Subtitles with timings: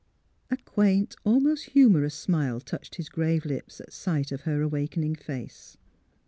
[0.49, 5.77] ''A quaint, almost humorous smile touched his grave lips at sight of her awakening face.